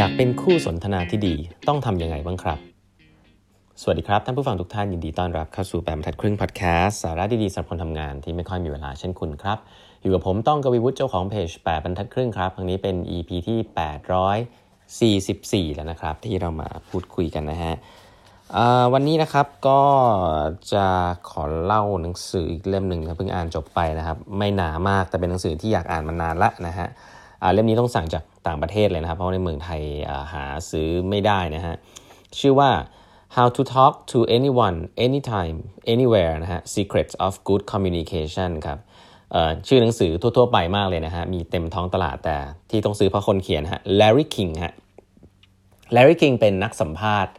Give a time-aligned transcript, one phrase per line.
[0.00, 1.34] อยากเป็นคู่สนทนาที่ดี
[1.68, 2.58] ต้องทำยังไงบ้างครับ
[3.82, 9.58] สวัสดีครับ ท่านผู้ฟังทุกท่านยินดีต้อนรับเข้าสู่แปมทัดครึ่งพอดแคสต์สาระดีๆสำหรับคนทำงานที่ไม่ค่อยมีเวลาเช่นคุณครับ
[10.02, 17.74] อยู่กับผมต้องกวีวุฒิเจ้าของเพจแปดบรรทัดครึ่งครับครั้งนี้เป็น EP ที่ 844 แล้วนะครับ ที่เรามาพูดคุยกันนะฮะ
[18.92, 19.80] วันนี้นะครับก็
[20.72, 20.86] จะ
[21.30, 26.88] ขอเล่าหนังสืออีกเล่มหนึ่งนะเพิ่งอ่านจบไปนะครับ ไม่หนามากแต่เป็นหนังสือที่อยากอ่านมานานละนะฮะ
[27.52, 29.82] เล่มนี้ต้องสั่งจาก ต่างประเทศเลยนะครับ เพราะในเมืองไทย
[30.32, 31.74] หาซื้อไม่ได้นะฮะ
[32.40, 32.70] ชื่อว่า
[33.36, 35.56] How to talk to anyone anytime
[35.92, 38.78] anywhere นะฮะ Secrets of Good Communication ครับ
[39.66, 42.36] ชื่อหนังสือทั่ว ๆ ไปมากเลยนะฮะ มีเต็มท้องตลาดแต่
[42.70, 44.74] ที่ต้องซื้อเพราะคนเขียนฮะ Larry King ฮะ
[45.94, 47.32] Larry King เป็นนักสัมภาษณ์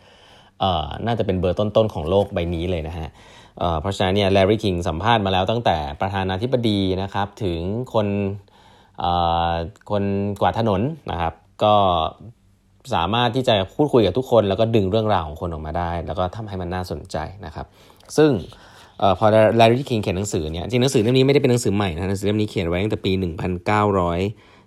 [1.05, 3.07] น่าจะเป็นเบอร์ต้น ๆ ของโลกใบนี้เลยนะฮะ
[3.81, 7.59] เพราะฉะนั้นเนี่ยแลรี่คิงสัมภาษณ์มาแล้วตั้งแต่ประธานาธิบดีนะครับ ถึง
[7.93, 8.07] คน
[9.89, 10.03] คน
[10.41, 11.73] กวาดถนนนะครับ ก็
[12.93, 17.65] สามารถที่จะพูดคุยกับทุกคน แล้วก็ดึงเรื่องราวของคนออกมาได้ แล้วก็ทำให้มันน่าสนใจนะครับ
[18.17, 18.31] ซึ่ง
[19.01, 19.25] อพอ
[19.57, 23.11] แลรี่คิงเขียนหนังสือเนี่ยจริงหนังสือเล่มนี้ไม่ได้เป็นหนังสือใหม่นะหนังสือเล่มนี้เขียนไว้ตั้งแต่ปี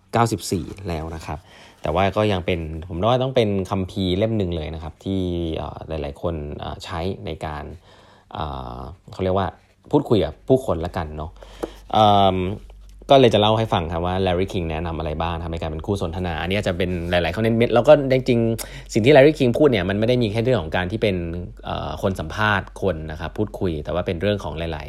[0.07, 1.39] 1994 แล้วนะครับ
[1.83, 5.21] แต่ว่าก็ยังเป็นผมว่าต้องเป็นคัมภีร์เล่มหนึ่งเลยนะครับ ที่
[5.89, 6.35] หลาย ๆ คน
[6.85, 7.65] ใช้ในการ
[9.13, 9.49] เขาเรียกว่า
[9.91, 11.31] พูดคุยกับผู้คนละกันเนาะ
[13.13, 21.17] ก็เลยจะเล่าให้ฟังครับว่า Larry King แนะนำอะไรบ้างทำในการเป็นคู่สนทนาอันนี้จะเป็นหลายๆเขาเน้นเม็ดแล้วก็จริงๆสิ่งที่ Larry King พูดเนี่ยมันไม่ได้มีแค่เรื่องของการที่เป็น
[22.03, 24.85] คนสัมภาษณ์คนนะครับพูดคุย แต่ว่าเป็นเรื่องของหลา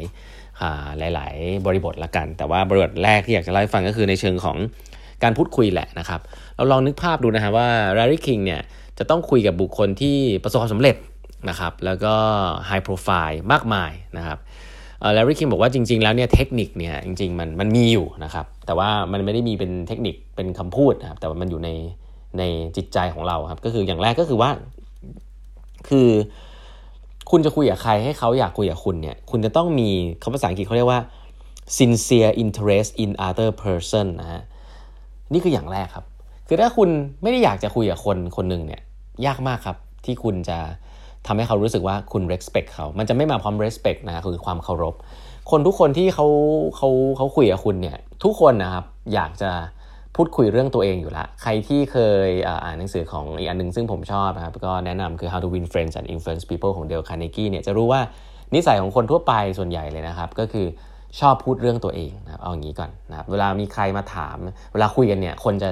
[1.08, 4.56] ยๆหลาย ๆ บริบทละกัน แต่ว่าบริบทแรกที่อยากจะเล่าให้ฟังก็คือในเชิงของ
[5.22, 6.20] การพูดคุยแหละนะครับ
[6.56, 8.60] เราลองนึกภาพดูนะฮะว่า Larry King เนี่ย
[8.98, 10.96] จะต้องคุยกับบุคคลที่ประสบความสำเร็จ
[11.48, 12.14] นะครับแล้วก็
[12.68, 14.38] high profile มากมายนะครับ
[15.14, 21.70] แลรี่คิมบอกว่าจริง ๆ แล้วเนี่ยเทคนิคเนี่ยจริงๆมันมันมีอยู่นะครับแต่ว่ามันไม่ได้มีเป็นเทคนิคเป็นคำพูดนะครับแต่ว่ามันอยู่ใน
[22.38, 22.42] ใน
[22.76, 24.50] จิตใจของเราครับก็คืออย่างแรกก็คือว่า
[25.88, 26.08] คือ
[27.30, 29.88] คุณจะคุยกับใครให้เขาอยากคุยกับคุณเนี่ยคุณจะต้องมี
[30.22, 31.00] คำภาษาอังกฤษเขาเรียกว่า
[31.78, 34.42] sincere interest in other person นะฮะ
[35.32, 36.04] นี่คืออย่างแรกครับ
[36.48, 36.88] คือถ้าคุณ
[37.22, 38.82] ไม่ได้อยากจะคุยกับคนคนหนึ่งเนี่ย
[39.26, 40.58] ยากมากครับที่คุณจะ
[41.26, 44.94] ทำให้เขารู้สึกว่าคุณ respect เขา มันจะไม่มาพร้อม respect นะคือความเคารพ
[45.50, 46.26] คนทุกคนที่เขา
[46.76, 49.50] เขาเขาคุยกับคุณเนี่ยทุกคนนะครับอยากจะ
[50.16, 51.96] พูดคุยเรื่องตัวเองอยู่ล้วใครที่เค
[52.26, 58.00] ยอ่านหนังสือของอีกอันนึงซึ่งผมชอบนะครับ ก็แนะนำคือ How to Win Friends and Influence People ของเดลคาร์เนกี้เนี่ยจะรู้ว่า
[58.54, 60.66] นิสัยของคนทั่วไปส่วนใหญ่เลยนะครับ ก็คือ
[61.20, 64.36] ชอบพูดเรื่องตัวเองนะครับเอาอย่างนี้ก่อนนะครับเวลามีใครมาถาม
[64.72, 65.68] เวลาคุยกันเนี่ยคนจะ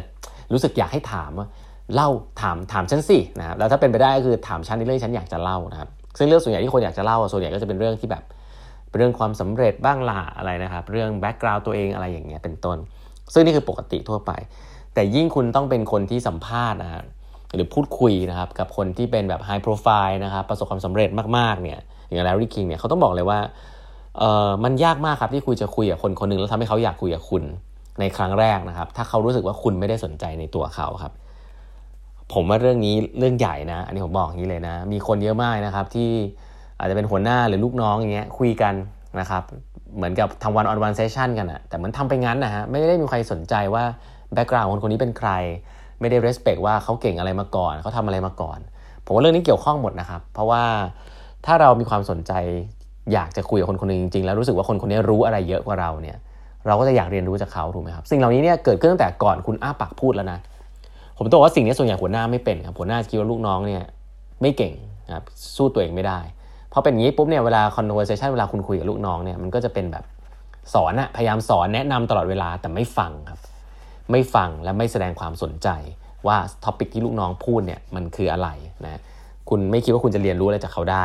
[0.53, 1.47] รู้สึกอยากให้ถามว่า
[1.95, 2.09] เล่า
[2.41, 5.89] ถามถามฉันสินะครับแล้วถ้าเป็นไปได้ก็คือถามฉันในเรื่องฉันอยากจะเล่านะครับ
[6.19, 8.23] ซึ่งเรื่องส่วนใหญ่ที่คนอยากจะเล่าส่วนใหญ่ก็จะเป็นเรื่องที่แบบ
[8.91, 12.79] เเรื่องความสำเร็จบ้างล่ะอะไรนะครับ เรื่อง background ตัวเองอะไรอย่างเงี้ยเป็นต้น
[13.33, 14.33] ซึ่งนี่คือปกติทั่วไป
[14.95, 17.03] แต่ยิ่งคุณต้องเป็นคนที่สัมภาษณ์นะฮะ
[17.55, 21.79] หรือพูดคุยนะครับกับคนที่เป็นแบบ high profile นะครับประสบความสำเร็จมากๆเนี่ย
[22.11, 23.39] อย่างแลรี่คิงเนี่ยเขาต้องบอกเลยว่า
[24.19, 27.43] เออมันยากมากครับที่คุณจะคุยกับคนคนหนึ่งแล้วทำให้เขาอยากคุยกับคุณ
[28.01, 31.13] ในครั้งแรกนะครับ ถ้าเขารู้สึกว่าคุณไม่ได้สนใจในตัวเขาครับ
[32.33, 36.11] ผมว่าเรื่องนี้เรื่องใหญ่นะ อันนี้ผมบอกอย่างนี้เลยนะ มีคนเยอะมากนะครับ ที่
[36.79, 38.75] อาจจะเป็นหัวหน้าหรือลูกน้องอย่างเงี้ยคุยกัน
[39.21, 39.43] นะครับ
[39.97, 43.85] เหมือนกับทำวันออนวันเซสชันกันอะแต่เหมือนทำไปงั้นนะฮะไม่ได้มีใครสนใจว่า
[44.33, 45.31] แบ็กกราวน์คนคนนี้เป็นใคร
[46.01, 48.59] ไม่ได้เรสเพคว่าเขาเก่งอะไรมาก่อนเขาทำอะไรมาก่อน
[49.05, 50.63] ผมว่าเรื่องนี้เกี่ยวข้องหมดนะครับ เพราะว่า
[51.47, 52.33] ถ้าเรามีความสนใจ
[53.13, 56.17] อยากจะคุยกับคนคนนึงจริงๆแล้วรู้สึกว่าคนคนนี้รู้อะไรเยอะกว่าเราเนี่ย
[56.67, 60.39] เราก็จะอยากเรียนรู้จากเขาถูกไหมครับสิ่งเหล่านี้เนี่ยเกิดขึ้นตั้งแต่ก่อนคุณอ้าปากพูดแล้วนะ
[61.17, 63.83] ผมต้องบอกว่าสิ่งนี้ส่วนใหญ่หัวหน้าไม่เป็นครับหัวหน้าคิดว่าลูกน้องเนี่ย
[64.41, 64.75] ไม่เก่ง
[65.15, 65.25] ครับ
[65.57, 66.21] สู้ตัวเองไม่ได้
[66.73, 70.05] พอเป็นอย่างนี้ปุ๊บเนี่ยเวลา conversation เวลาคุณคุยกับลูกน้องเนี่ยมันก็จะเป็นแบบ
[70.75, 73.41] สอนอะพยายามสอนแนะนำตลอดเวลาแต่ไม่ฟังครับ
[74.11, 75.69] ไม่ฟังและไม่แสดงความสนใจ
[76.27, 78.49] ว่าtopic ที่ลูกน้องพูดเนี่ยมันคืออะไร
[78.85, 79.01] นะ
[79.49, 81.05] คุณไม่คิดว่าคุณจะเรียนรู้อะไรจากเขาได้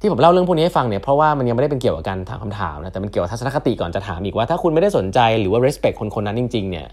[0.00, 6.86] ที่ผมเล่าเรื่องพวกนี้ให้ฟังเนี่ยเพราะว่ามันยังไม่ได้เป็นเกี่ยวกับการถามคำถามนะแต่มันเกี่ยวกับทัศนคติก่อนจะถามอีกว่าถ้าคุณไม่ได้สนใจหรือว่า respect คนคนนั้นจริงๆเนี่ย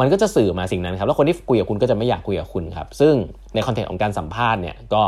[0.00, 3.14] มันก็จะสื่อมาสิ่งนั้นครับ แล้วคนที่คุยกับคุณก็จะไม่อยากคุยกับคุณครับ ซึ่ง
[3.54, 5.02] ใน context ของการสัมภาษณ์เนี่ยก็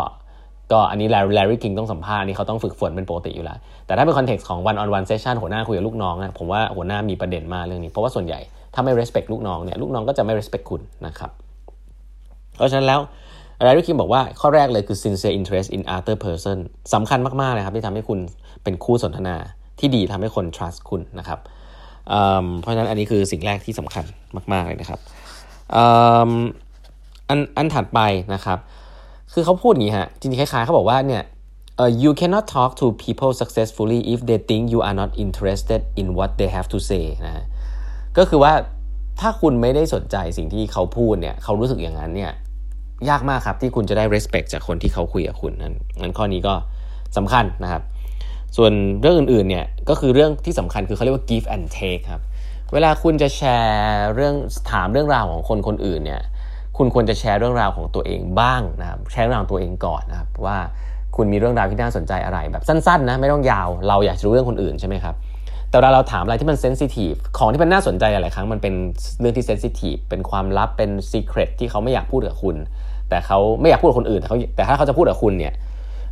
[0.72, 8.40] ก็อันนี้แลร์รี่คิงต้องสัมภาษณ์นี่เขาต้องฝึกฝนเป็นปกติอยู่แล้ว แต่ถ้าเป็น context ของ one on one session หัวหน้าคุยกับลูกน้องนะผมว่าหัวหน้ามีประเด็นมากเรื่องนี้ เพราะว่าส่วนใหญ่
[8.74, 11.30] ถ้าไม่ respect ลูกน้องเนี่ยลูกน้องก็จะไม่ respect คุณนะครับ
[12.56, 13.00] เพราะฉะนั้นแล้ว
[13.62, 16.56] แลรี่คิงบอกว่าข้อแรกเลยคือ sincere interest in other person
[16.94, 18.18] สำคัญมากๆเลยครับที่ทำให้คุณ
[18.64, 19.36] เป็นคู่สนทนา
[19.80, 21.38] ที่ดีทำให้คน trust คุณนะครับ
[22.60, 24.04] เพราะฉะนั้นอันนี้คือสิ่งแรกที่สำคัญ
[24.52, 25.00] มาก ๆ เลยนะครับ
[27.28, 28.00] อันอันถัดไป
[28.34, 28.58] นะครับ
[29.32, 31.22] คือเขาพูดอย่างนี้ฮะจริงๆคล้ายๆเขาบอกว่าเนี่ย
[31.82, 36.06] uh, you cannot talk to people successfully if they think you are not interested in
[36.18, 37.44] what they have to say นะ
[38.18, 38.52] ก็คือว่า
[39.20, 42.32] ถ้าคุณไม่ได้สนใจสิ่งที่เขาพูดเนี่ยเขารู้สึกอย่างนั้นเนี่ย
[43.08, 46.54] ยากมากครับที่คุณจะได้ respect จากคนที่เขาคุยกับคุณนั้นงั้นข้อนี้ก็
[47.16, 47.82] สำคัญนะครับ
[48.56, 52.22] ส่วนเรื่องอื่นๆเนี่ยก็คือเรื่องที่สำคัญคือเขาเรียกว่า give and take ครับ
[52.72, 54.34] เวลาคุณจะแชร์เรื่อง
[54.70, 56.22] ถามเรื่องราวของคนคนอื่นเนี่ย
[56.76, 60.58] คุณควรจะแชร์เรื่องราวของตัวเองบ้างนะครับแชร์เรื่องราวตัวเองก่อนนะครับว่า
[61.16, 65.14] คุณมีเรื่องราวที่น่าสนใจอะไรแบบสั้นๆนะไม่ต้องยาว เราอยากจะรู้เรื่องคนอื่นใช่ไหมครับ
[65.70, 68.74] แต่เวลาเราถามอะไรที่มัน sensitive ของที่มันน่าสนใจหลายครั้งมันเป็น
[69.20, 72.56] เรื่องที่ sensitive เป็นความลับเป็น secret ที่เขาไม่อยากพูดกับคุณ
[73.08, 75.52] แต่เขาไม่อยากพูดกับคนอื่นแต่เขาแต่ถ้าเขาจะพูดกับคุณเนี่ย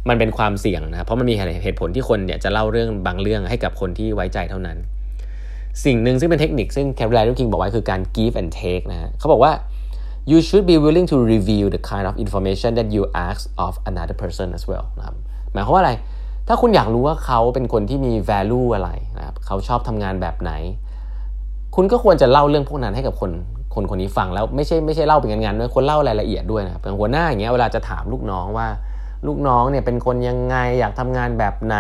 [0.09, 4.79] มันเป็นความเสี่ยงนะเพราะมันมีเหตุผลที่คนเนี่ยจะเล่าเรื่องบางเรื่องให้กับคนที่ไว้ใจเท่านั้น
[5.85, 9.53] สิ่งหนึ่งซึ่งเป็นเทคนิคซึ่งแคปไรล์คิงบอกไว้คือการ give and take นะฮะเขาบอกว่า
[10.31, 14.17] you should be willing to reveal the kind of information that you ask of another
[14.23, 15.17] person as well นะครับ
[15.53, 15.93] หมายความว่าอะไร
[16.49, 20.53] ถ้าคุณอยากรู้ว่าเขาเป็นคนที่มี value อะไรนะครับเขาชอบทำงานแบบไหน
[21.77, 23.31] คุณก็ควรจะเล่าเรื่องพวกนั้นให้กับคน
[23.75, 28.69] คนคนนี้ฟังแล้วไม่ใช่ไม่ใช่เล่าเป็นงานๆด้วยคนเล่ารายละเอียดด้วยนะครับหัวหน้าอย่างเงี้ยเวลาจะถามลูกน้องว่า
[29.27, 31.77] ลูกน้องเนี่ยเป็นคนยังไงอยากทำงานแบบไหน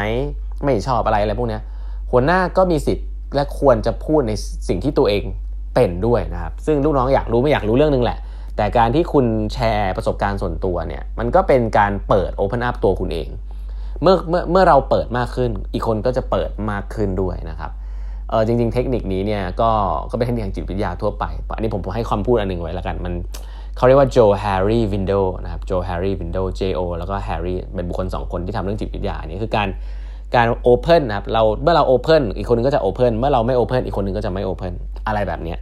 [0.64, 1.58] ไม่ชอบอะไรอะไรพวกนี้
[2.10, 4.32] หัวหน้าก็มีสิทธิ์และควรจะพูดใน
[4.68, 5.24] สิ่งที่ตัวเอง
[5.74, 8.18] เป็นด้วยนะครับ ซึ่งลูกน้องอยากรู้ไม่อยากรู้เรื่องนึงแหละ
[8.56, 13.28] แต่การที่คุณแชร์ประสบการณ์ส่วนตัวเนี่ย มันก็เป็นการเปิด open up ตัวคุณเอง
[14.02, 17.70] เมื่อเมื่อเมื่อเราเปิดมากขึ้น อีกคนก็จะเปิดมากขึ้นด้วยนะครับ
[18.30, 19.70] เออจริง ๆ เทคนิคนี้เนี่ยก็
[20.10, 21.24] ก็เป็นเทคนิคทางจิตวิทยาทั่วไป
[21.56, 23.12] อันนี้ผมให้ความพูดอันหนึ่งไว้แล้วกันมัน
[23.78, 26.80] เขาเรียกว่าโจแฮร์รี่วินโดนะครับโจแฮร์รี่วินโด J.O.
[26.98, 29.68] แล้วก็แฮร์รี่เป็นบุคคล 2 คนที่ทำเรื่องจิตวิทยานี้คือการ
[30.36, 34.72] การ open นะครับเราเมื่อเรา open อีกคนนึงก็จะ open เมื่อเราไม่ open อีกคนนึงก็จะไม่ open
[35.06, 35.54] อะไรแบบนี้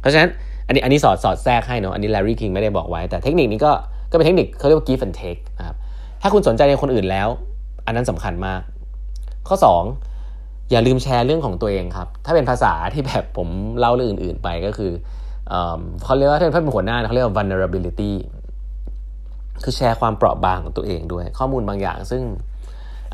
[0.00, 0.28] เพราะฉะนั้น
[0.66, 3.72] อันนี้อันนี้สอดสอดแทรกให้เนาะอันนี้แลรี่คิงไม่ได้บอกไว้ แต่เทคนิคนี้ก็
[4.10, 5.76] ก็เป็นเทคนิคเขาเรียกว่า give and take นะครับ
[6.22, 7.28] ถ้าคุณสนใจในคนอื่นแล้ว
[7.86, 8.60] อันนั้นสำคัญมาก
[9.48, 9.56] ข้อ
[10.12, 13.48] 2 อย่าลืมแชร์เรื่องของตัวเองครับ ถ้าเป็นภาษาที่แบบผม
[13.78, 14.92] เล่าเรื่องอื่น ๆ ไปก็คือ
[16.04, 18.12] เขาเรียกว่าถ้าเป็นหัวหน้าเขาเรียกว่า vulnerability
[19.62, 22.22] คือแชร์ความเปราะบางของตัวเองด้วย ข้อมูลบางอย่างซึ่ง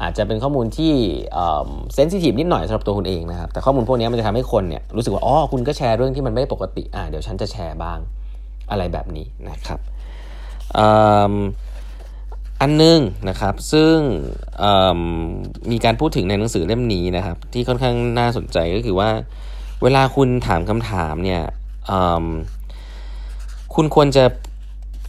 [0.03, 0.93] อาจจะเป็นข้อมูลที่
[1.95, 7.99] sensitive นิดหน่อยสำหรับตัวคุณเองนะครับ แต่ข้อมูลพวกนี้มันจะทำให้คนเนี่ยรู้สึกว่าอ๋อคุณก็แชร์เรื่องที่มันไม่ปกติอ่าเดี๋ยวฉันจะแชร์บ้าง
[8.71, 9.81] อะไรแบบนี้นะครับ
[12.61, 12.99] อันนึง
[13.29, 13.97] นะครับซึ่ง
[15.71, 19.11] มีการพูดถึงในหนังสือเล่มนี้นะครับ ที่ค่อนข้างน่าสนใจก็คือว่า
[19.83, 21.43] เวลาคุณถามคำถามเนี่ย
[23.75, 24.25] คุณควรจะ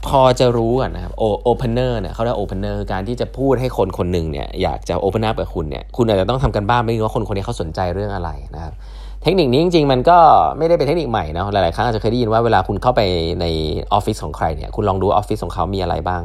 [0.07, 1.13] พอจะรู้ก่อนนะครับ
[1.43, 8.73] opener เนี่ยเขาเรียก opener การที่จะพูดให้คนคนหนึ่งเนี่ยอยากจะ open up กับคุณเนี่ยคุณอาจจะต้องทำการบ้านให้รู้ว่าคนคนนี้เขาสนใจเรื่องอะไรนะครับ
[9.23, 10.17] เทคนิคนี้จริงๆ มันก็
[10.57, 13.01] ไม่ได้เป็นเทคนิคใหม่นะหลายๆครั้งอาจจะเคยได้ยินว่าเวลาคุณเข้าไป
[13.41, 13.45] ใน
[13.93, 16.21] ออฟฟิศของใครเนี่ยคุณลองดูออฟฟิศของเขามีอะไรบ้าง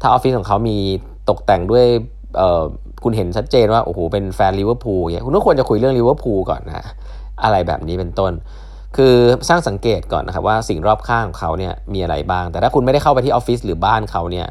[0.00, 0.76] ถ้าออฟฟิศของเขามี
[1.28, 1.84] ตกแต่งด้วย
[3.04, 6.86] คุณเห็นชัดเจนว่าโอ้โหเป็นแฟนลิเวอร์พูลเนี่ยคุณก็ควรจะคุยเรื่องลิเวอร์พูลก่อนนะ
[7.44, 8.32] อะไรแบบนี้เป็นต้น
[8.96, 9.14] คือ
[9.48, 14.48] สร้างสังเกตก่อนนะครับว่าสิ่งรอบข้างของเขาเนี่ยมีอะไรบ้าง แต่ถ้าคุณไม่ได้เข้าไปที่ออฟฟิศหรือบ้านเขาเนี่ย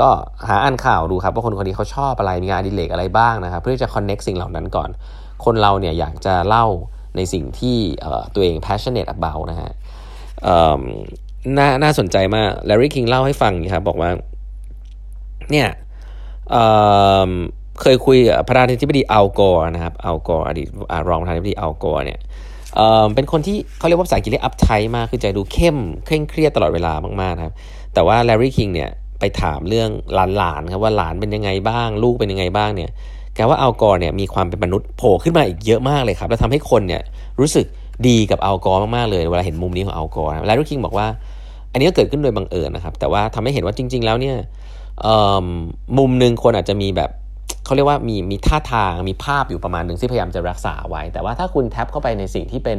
[0.00, 0.08] ก็
[0.48, 4.88] หาอ่านข่าวดูครับว่าคนคนนี้เขาชอบอะไรมีงานอดิเรกอะไรบ้างนะครับ เพื่อจะ connect สิ่งเหล่านั้นก่อน
[5.44, 6.66] คนเราเนี่ยอยากจะเล่า
[7.16, 7.78] ในสิ่งที่
[8.34, 9.70] ตัวเอง passionate about นะฮะ
[11.58, 14.10] น่าน่าสนใจมากแลรี่คิงเล่าให้ฟังนะครับบอกว่า
[15.50, 15.68] เนี่ย
[16.50, 20.68] เเคยคุยประธานาธิบดีอัลกอร์นะครับอัลกอร์อดีต
[21.08, 22.18] รองประธานาธิบดีอัลกอร์เนี่ย
[22.74, 27.54] เเป็นคนที่เขาเรียกว่าภาษาอังกฤษเรียก uptight มากคือใจดูเข้มเคร่งเครียดตลอดเวลามากๆครับ
[27.94, 29.90] แต่ว่าแลรี่คิงเนี่ยไปถามเรื่อง
[30.36, 32.90] หลานๆครับว่าหลานเป็นยังไงบ้าง ลูกเป็นยังไงบ้างเนี่ย
[33.34, 37.02] แกว่าอัลกอร์เนี่ยมีความเป็นมนุษย์โผล่ขึ้นมาอีกเยอะมากเลยครับ แล้วทำให้คนเนี่ย
[37.40, 37.66] รู้สึก
[38.08, 41.06] ดีกับอัลกอร์มากๆเลยเวลาเห็นมุมนี้ของอัลกอร์แลรี่คิงบอกว่า
[41.72, 44.36] อันนี้ก็เกิดขึ้นโดยบังเอิญนะครับแต่ว่าทำให้เห็นว่าจริง ๆ แล้วเนี่ย
[45.98, 47.10] มุมหนึ่งคนอาจจะมีแบบ
[47.64, 52.78] เขาเรียกว่ามีมีท่าทางมีภาพอยู่ประมาณหนึ่งที่พยายามจะรักษาไว้ แต่ว่าถ้าคุณ tap เข้าไปในสิ่งที่เป็น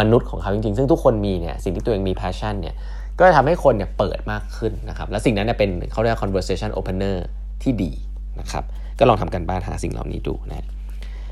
[0.00, 2.74] มนุษย์ของเขาจริงๆ ซึ่งทุกคนมีเนี่ยสิ่งที่ตัวเองมี passion เนี่ย
[3.18, 7.16] ก็จะทำให้คนเนี่ยเปิดมากขึ้นนะครับและสิ่งนั้นเนี่ยเป็นเขาเรียกว่า conversation opener
[7.62, 7.92] ที่ดี
[8.40, 8.64] นะครับ
[8.98, 10.66] ก็ลองทำกันบ้านหาสิ่งเหล่านี้ดูนะ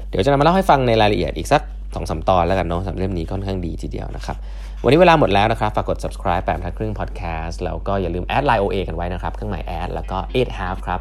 [0.09, 1.63] เดี๋ยวจะนำมาเล่าให้ฟังในรายละเอียดอีกสัก
[1.95, 4.37] สองสาตอนแล้วกันเนาะสำหรับเล่มนี้ค่อนข้างดีทีเดียวนะครับ
[4.85, 11.01] วันนี้เวลาหมดแล้วนะครับ ฝากกด subscribe แปมทัดครึ่ง podcast แล้วก็อย่าลืมแอดไลน์ OA กันไว้นะครับ เครื่องหมายแอดแล้วก็8 half ครับ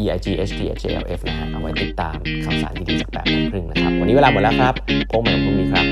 [0.00, 4.74] EIG HTH JLF นะฮะเอาไว้ติดตามข่าวสารดีๆจากแบบครึ่งนะครับ วันนี้เวลาหมดแล้วครับ
[5.10, 5.86] พบกันพรุ่งนี้ครับ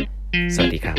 [0.55, 0.97] สวัสดีครับ